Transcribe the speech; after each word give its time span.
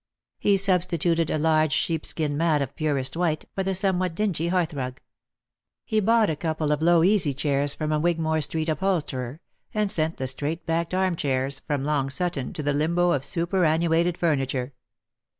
He 0.39 0.57
substituted 0.57 1.29
a 1.29 1.37
large 1.37 1.71
sheepskin 1.73 2.35
mat 2.35 2.59
of 2.63 2.75
purest 2.75 3.15
white 3.15 3.45
for 3.53 3.61
the 3.61 3.75
somewhat 3.75 4.15
dingy 4.15 4.47
hearthrug. 4.49 4.97
He 5.85 5.99
bought 5.99 6.27
a 6.31 6.35
couple 6.35 6.71
of 6.71 6.81
low 6.81 7.03
easy 7.03 7.35
chairs 7.35 7.75
from 7.75 7.91
a 7.91 7.99
Wigmore 7.99 8.41
street 8.41 8.67
upholsterer, 8.69 9.41
and 9.75 9.91
sent 9.91 10.17
the 10.17 10.25
straight 10.25 10.65
backed 10.65 10.95
arm 10.95 11.15
chairs 11.15 11.59
from 11.67 11.85
Long 11.85 12.09
Sutton 12.09 12.51
to 12.53 12.63
the 12.63 12.73
limbo 12.73 13.11
of 13.11 13.23
superannuated 13.23 14.17
fur 14.17 14.35
niture. 14.35 14.71